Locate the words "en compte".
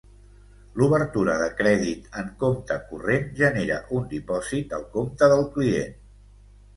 2.21-2.77